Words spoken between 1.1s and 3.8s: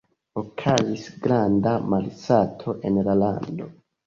granda malsato en la lando.